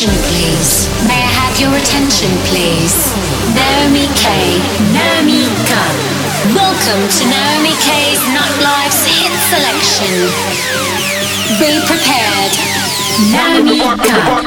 [0.00, 0.88] attention, please?
[1.06, 3.12] May I have your attention, please?
[3.52, 4.56] Naomi K.
[4.96, 5.96] Naomi Gun.
[6.56, 10.32] Welcome to Naomi K's Nightlife's Hit Selection.
[11.60, 12.52] Be prepared.
[13.28, 14.44] Naomi Gun.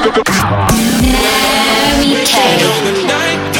[1.22, 3.53] Naomi K.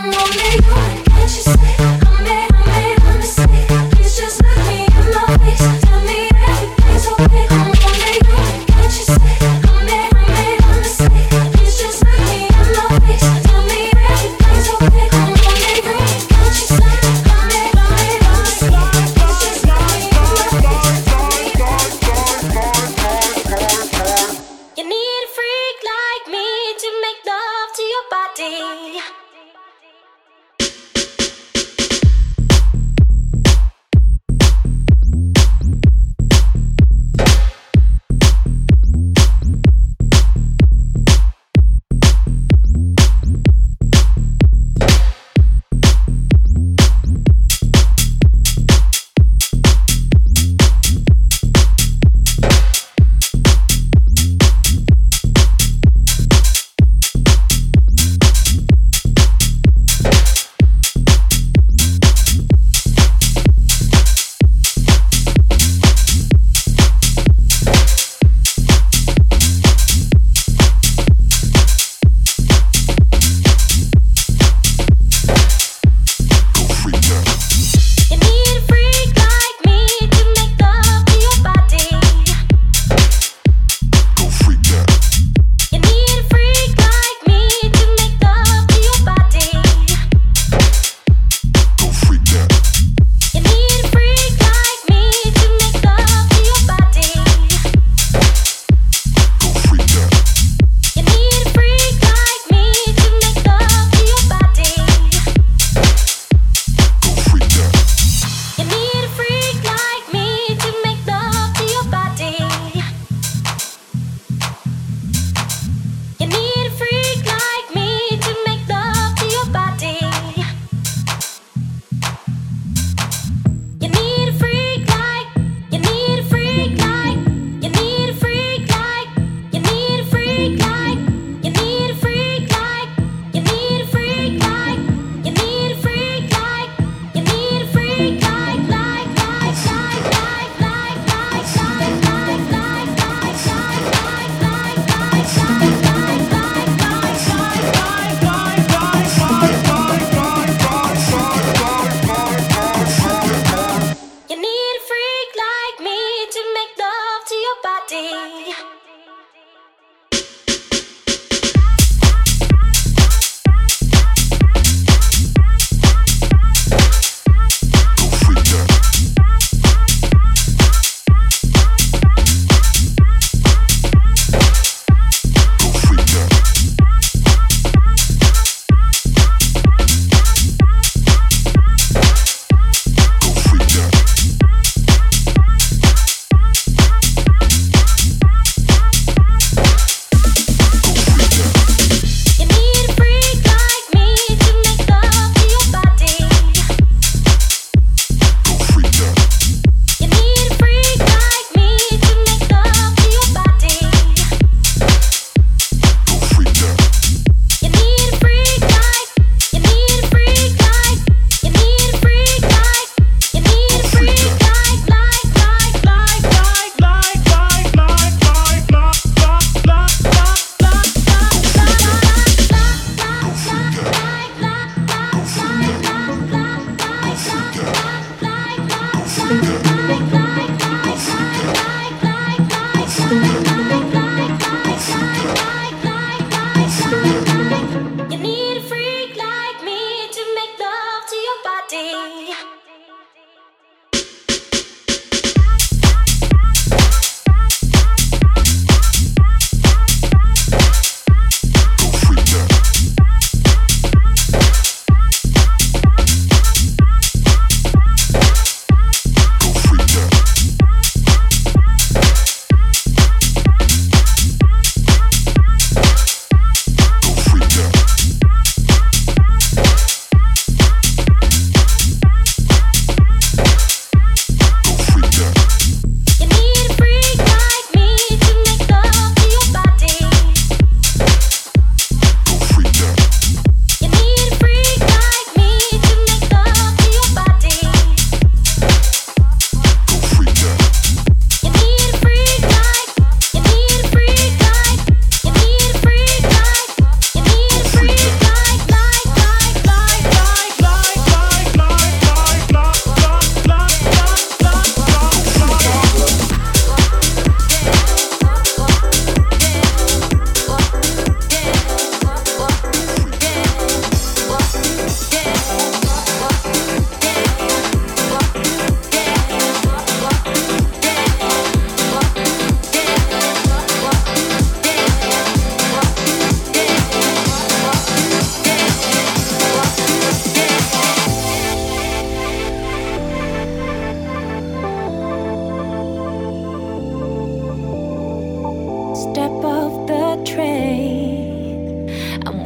[0.00, 1.67] I'm only human, can't you see?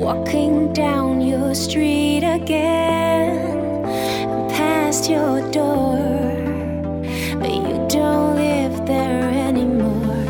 [0.02, 3.84] Walking down your street again,
[4.50, 5.96] past your door,
[7.38, 10.26] but you don't live there anymore.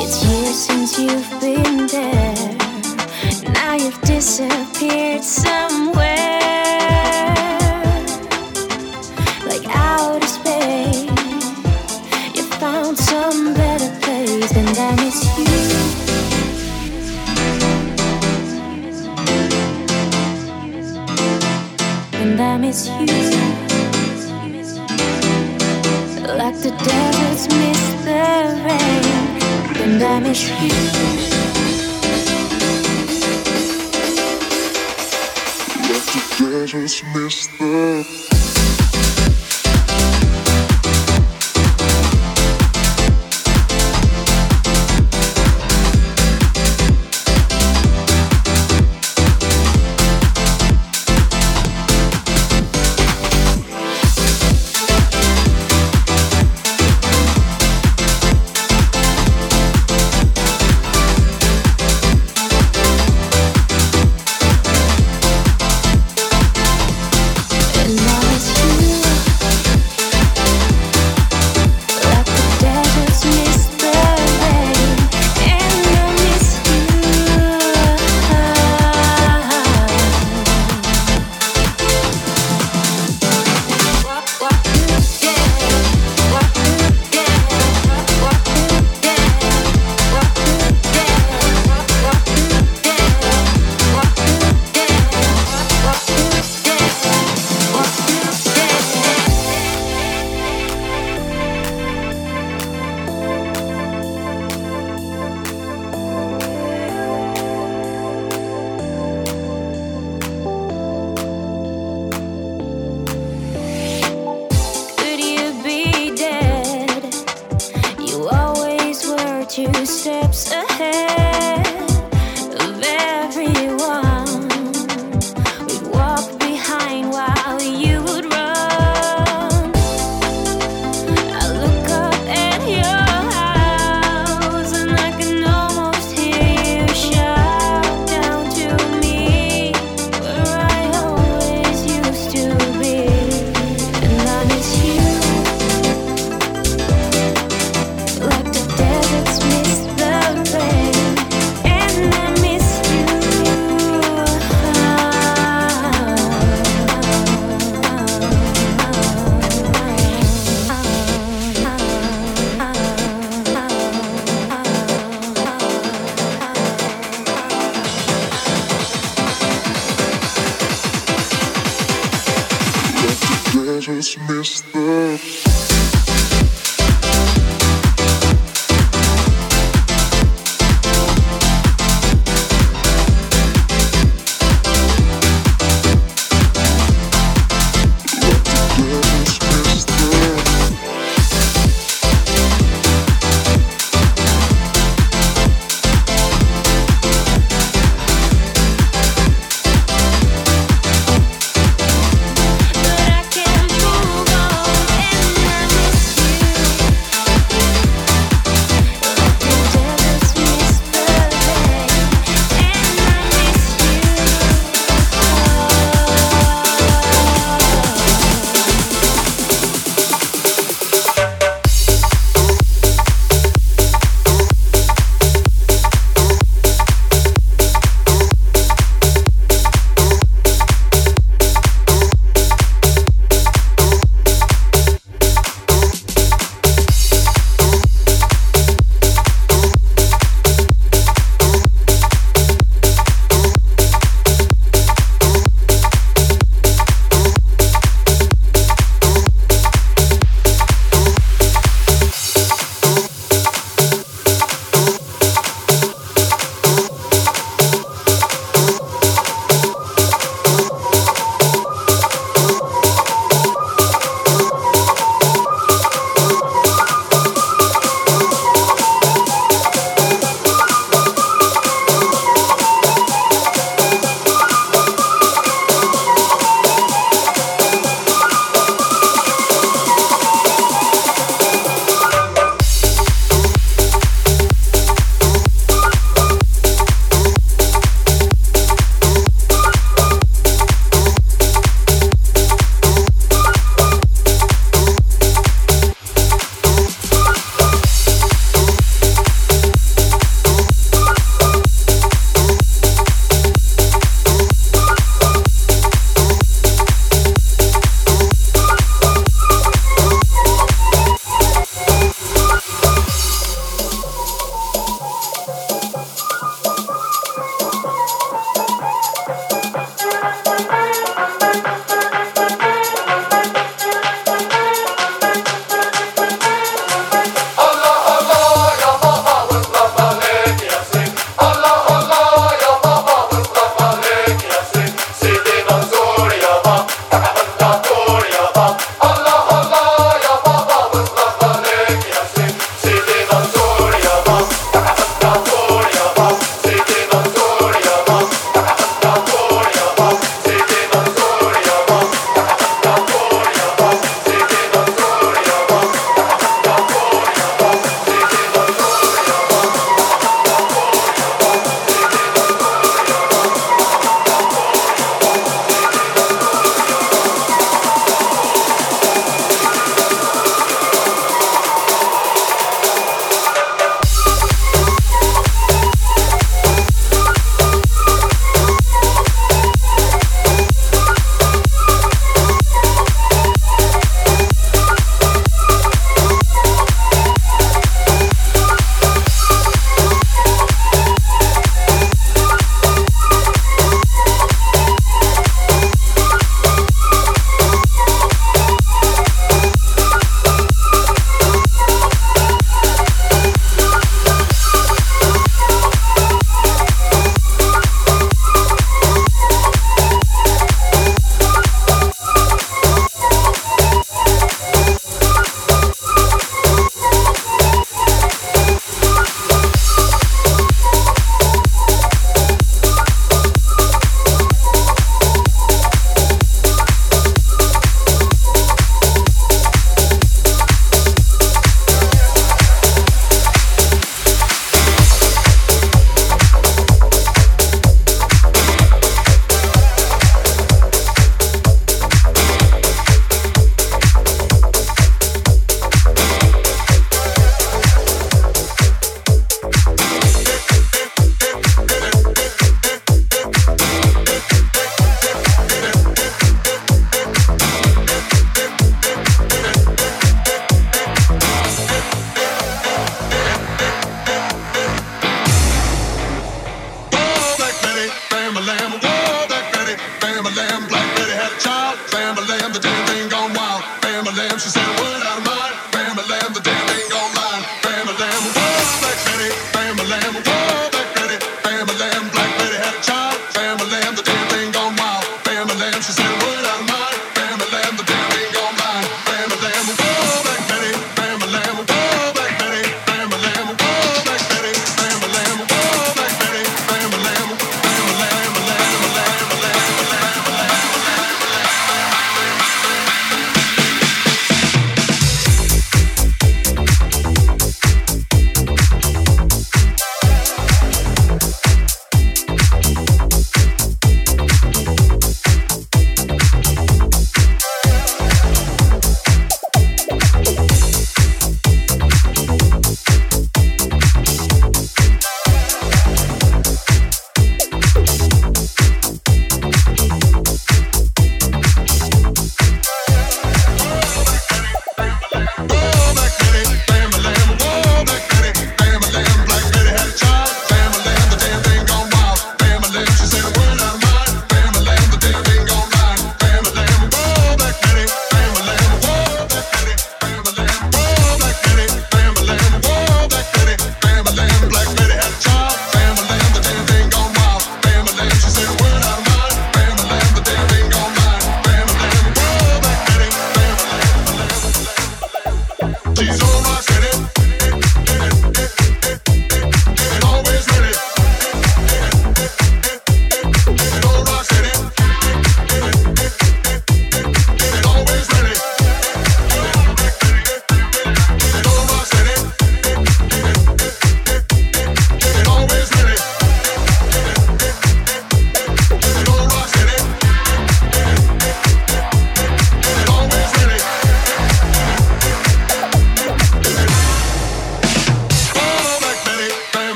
[0.00, 2.56] It's years since you've been there,
[3.52, 5.87] now you've disappeared somewhere.
[30.18, 30.68] I miss you.
[35.86, 38.17] Just miss the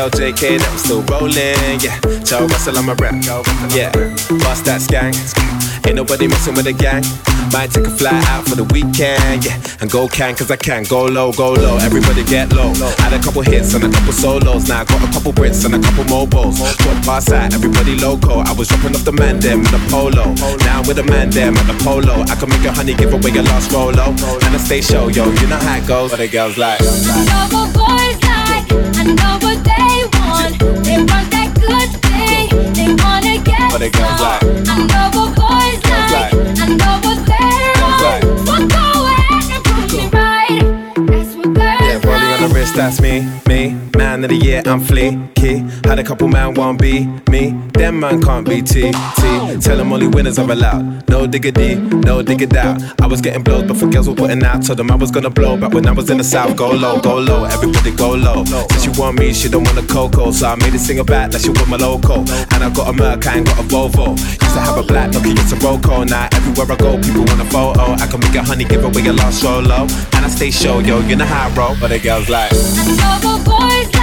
[0.00, 1.92] Tell JK that I'm still rolling, yeah.
[2.24, 3.20] Tell Russell I'm a rap,
[3.76, 3.92] yeah.
[4.40, 5.12] Bust that gang.
[5.84, 7.04] Ain't nobody messing with the gang.
[7.52, 9.60] Might take a fly out for the weekend, yeah.
[9.84, 10.88] And go can, cause I can.
[10.88, 11.76] Go low, go low.
[11.84, 12.72] Everybody get low.
[13.04, 14.72] Had a couple hits and a couple solos.
[14.72, 16.56] Now I got a couple Brits and a couple MOBOs.
[16.80, 18.40] Got pass out, everybody loco.
[18.40, 20.32] I was dropping off the man them with the polo.
[20.64, 22.24] Now with the man them at the polo.
[22.24, 24.16] I can make a honey give away your last rolo.
[24.16, 25.28] And I stay show, yo.
[25.28, 26.08] You know how it goes.
[26.08, 26.80] What the girls like.
[26.80, 28.64] I know what boys like.
[28.96, 29.79] I know what they
[33.80, 34.42] What the girls like.
[34.68, 35.80] I know what boys
[36.12, 36.34] like.
[36.60, 38.04] I know what they're like.
[38.04, 38.20] on.
[38.44, 40.60] So go ahead and prove me right.
[41.06, 43.74] That's what Yeah, girls rolling on the wrist, that's me, me.
[43.96, 45.64] Man of the year, I'm fleeky.
[45.90, 47.50] Had a couple man won't be me.
[47.72, 49.22] Them man can't be T, T.
[49.58, 51.08] Tell them only winners are allowed.
[51.08, 52.80] No diggity, no dig it out.
[53.02, 54.64] I was getting blows before girls were putting out.
[54.64, 56.56] Told them I was gonna blow back when I was in the south.
[56.56, 58.44] Go low, go low, everybody go low.
[58.44, 60.30] Since you want me, she don't want a cocoa.
[60.30, 62.20] So I made it sing back like she want my loco.
[62.20, 64.16] And I got a Merc, I ain't got a Volvo.
[64.16, 66.08] Used to have a black Nokia, it's a Roco.
[66.08, 67.94] Now everywhere I go, people want a photo.
[67.98, 69.88] I can make a honey, give away a lost solo.
[70.14, 71.74] And I stay show, yo, you know how I roll.
[71.80, 72.52] But the girls like.
[72.54, 73.99] I know boys like.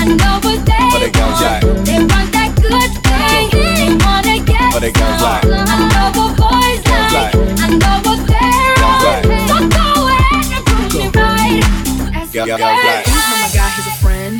[0.00, 1.40] I know what they What they want.
[1.44, 1.62] like?
[1.84, 3.44] They want that good thing.
[3.52, 5.20] They wanna get What they some.
[5.20, 5.44] like?
[5.44, 7.12] I know what boys like.
[7.18, 7.34] like?
[7.36, 9.10] I know what they're Girls on.
[9.10, 9.24] like?
[9.48, 11.60] So go ahead and prove me right.
[12.14, 13.04] That's Girl- what girls girls like?
[13.06, 14.36] He's not my guy, he's a friend.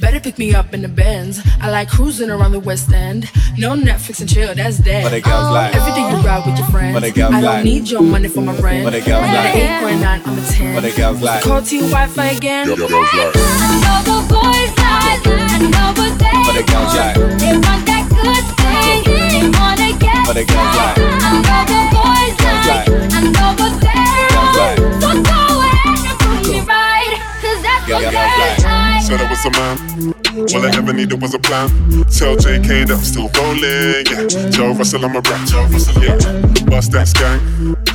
[0.00, 1.40] Better pick me up in the Benz.
[1.60, 3.30] I like cruising around the West End.
[3.58, 5.02] No Netflix and chill, that's dead.
[5.04, 5.74] What they girls like?
[5.74, 6.92] Every day you ride with your friends.
[6.94, 7.64] What they girls I don't like?
[7.64, 8.84] need your money for my rent.
[8.84, 9.54] What they girls I'm like?
[9.54, 10.74] an eight grand I'm a ten.
[10.74, 11.42] What they girls like?
[11.42, 12.68] Call to your Wi-Fi again.
[12.68, 15.22] I know what boys like.
[15.26, 17.16] I know what they What they girls like?
[17.16, 17.38] want.
[17.40, 18.98] They want that good thing.
[19.06, 20.82] They wanna get What they girls some.
[20.82, 20.98] like?
[20.98, 22.66] I know what boys like.
[22.70, 22.88] like?
[23.14, 23.94] I know what they're
[24.56, 25.02] Girls.
[25.02, 27.12] So go ahead and prove me right.
[27.40, 28.64] 'Cause that's what Girls girls like?
[28.64, 29.02] like.
[29.06, 30.25] Said I was a man.
[30.36, 31.68] All I ever needed was a plan.
[32.12, 34.04] Tell JK that I'm still rolling.
[34.04, 34.52] Yeah.
[34.52, 35.48] Tell Russell I'm a rap.
[35.48, 36.20] Tell Russell, yeah.
[36.68, 37.40] Bust that gang.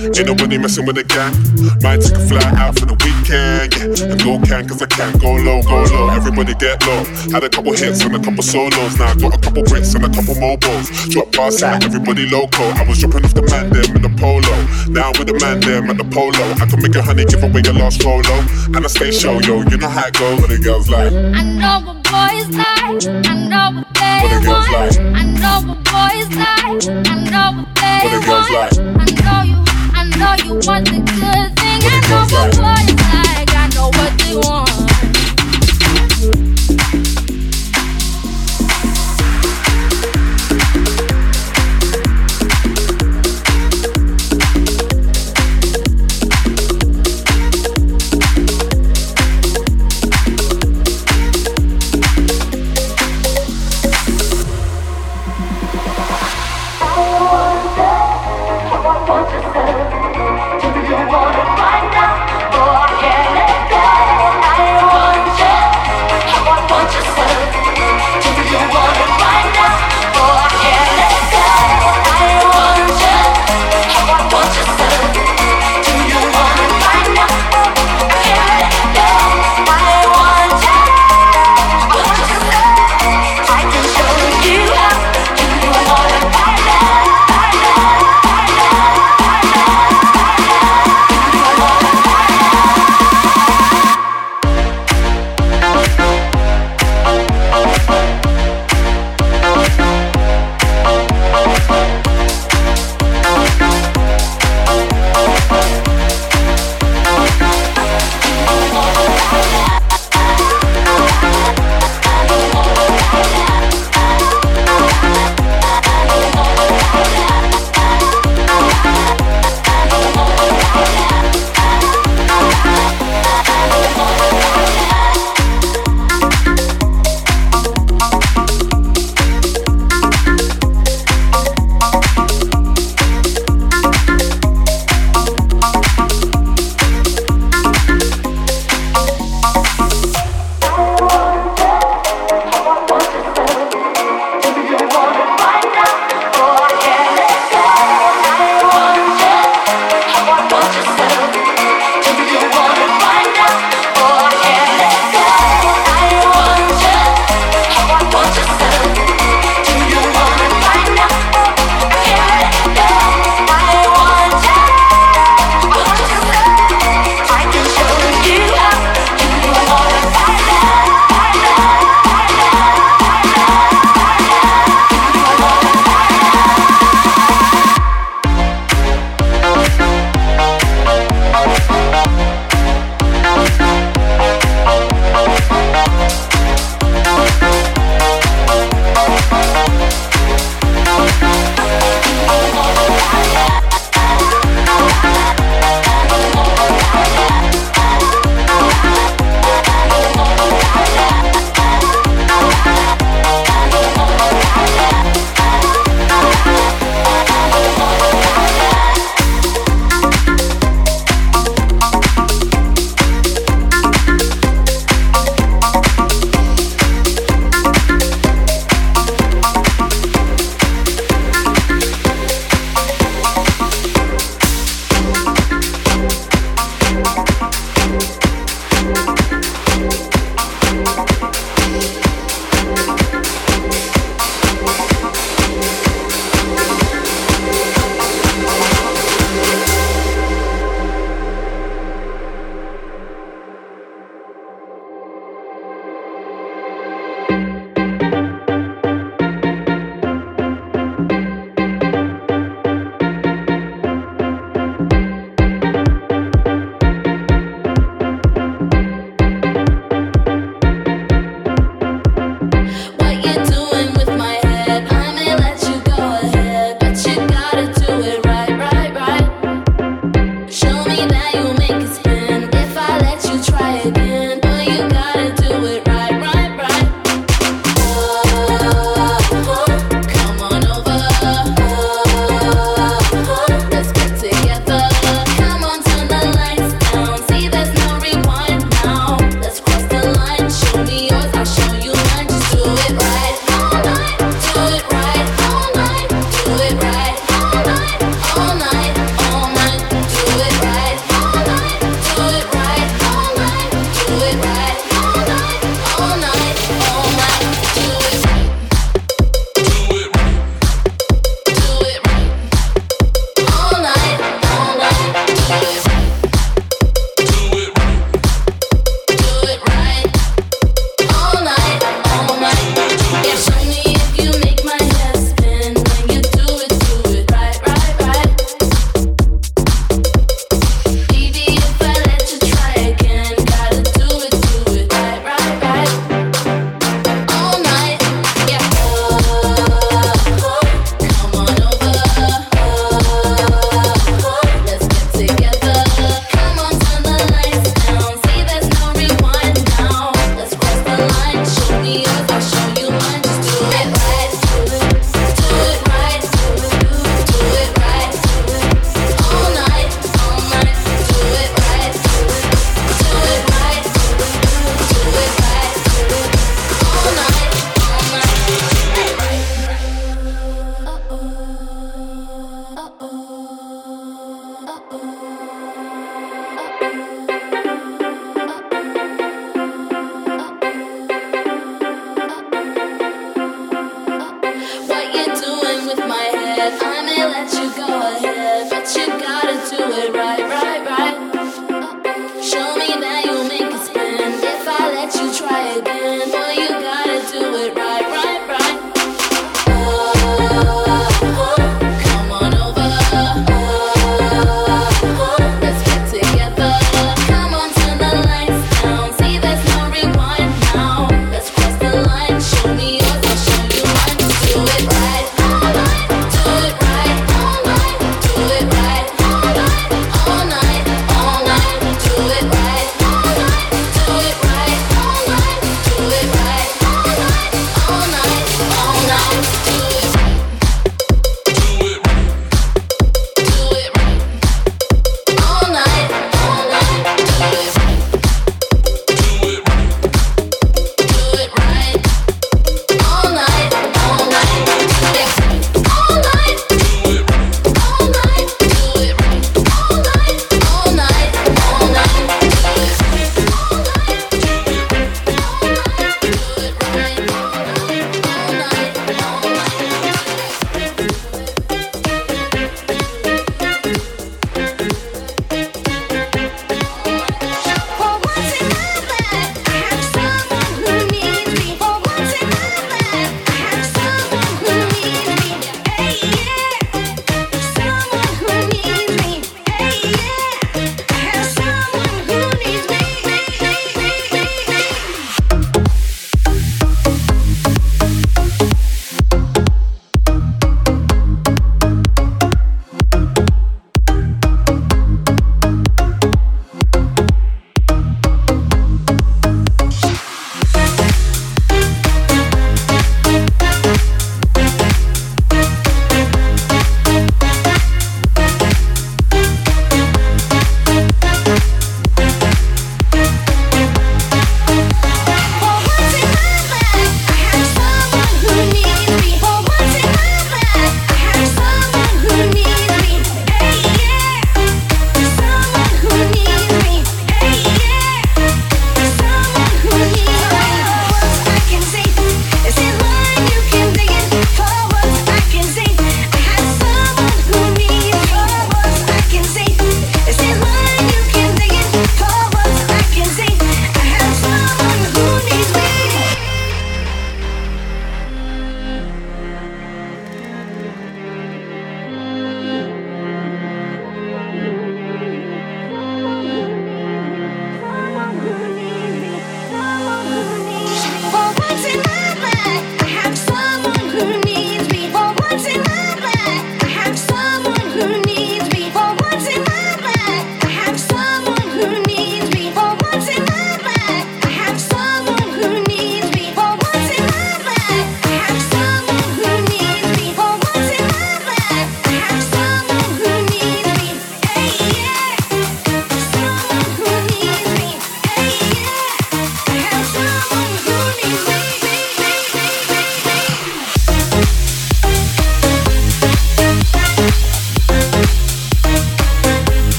[0.00, 1.36] Ain't nobody messing with the gang.
[1.84, 3.76] Might take a fly out for the weekend.
[3.76, 4.16] Yeah.
[4.16, 6.08] And go can, cause I can't Go low, go low.
[6.16, 7.04] Everybody get low.
[7.28, 8.96] Had a couple hits and a couple solos.
[8.96, 10.88] Now I got a couple bricks and a couple mobiles.
[11.12, 12.64] Drop past out, everybody loco.
[12.80, 14.56] I was dropping off the man them in the polo.
[14.88, 16.56] Now with the man them at the polo.
[16.56, 18.32] I can make a honey give away your last rolo.
[18.72, 19.60] And I stay show, yo.
[19.68, 20.40] You know how it goes.
[20.40, 21.12] What the girls like.
[21.12, 22.00] I know what
[22.30, 23.26] boys like.
[23.26, 24.72] I know what they What the want.
[24.72, 24.98] like?
[25.00, 26.82] I know what boys like.
[27.06, 28.48] I know what they What the want.
[28.52, 28.74] like?
[28.78, 29.58] I know you.
[29.94, 31.69] I know you want the good thing.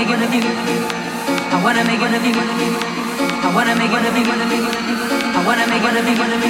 [0.00, 0.40] make it with you.
[0.40, 2.32] I wanna make it with you.
[3.44, 4.32] I wanna make it with you.
[4.32, 6.40] I wanna make it with you.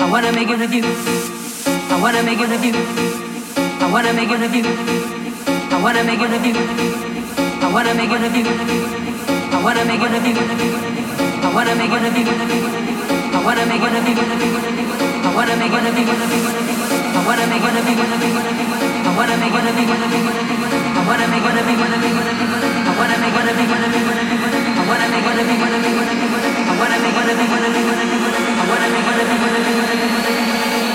[0.08, 0.84] I wanna make it with you.
[1.92, 2.72] I wanna make it with you.
[3.84, 4.64] I wanna make it with you.
[4.64, 6.56] I wanna make it with you.
[7.60, 8.48] I wanna make it with you.
[9.52, 10.36] I wanna make it with you.
[11.44, 12.32] I wanna make it with you.
[13.36, 14.24] I wanna make it with you.
[15.28, 16.16] I wanna make it with you.
[16.98, 18.06] I wanna make it with you.
[18.98, 19.96] I wanna make it with you.
[19.98, 21.76] I wanna make it with you.
[22.68, 23.48] I wanna make it with you.
[23.48, 24.14] I wanna make it with you.
[24.68, 25.66] I wanna make it with you.
[26.68, 28.37] I wanna make it with you.
[28.68, 30.87] muéreme, muéreme, muéreme, muéreme, muéreme.